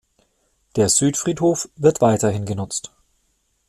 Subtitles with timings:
[0.77, 2.91] Der Südfriedhof wird weiterhin genutzt.